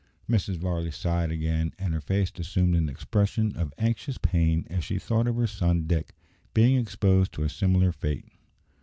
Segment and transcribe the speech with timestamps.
[0.27, 0.55] Mrs.
[0.57, 5.27] Varley sighed again, and her face assumed an expression of anxious pain as she thought
[5.27, 6.15] of her son Dick
[6.55, 8.25] being exposed to a similar fate.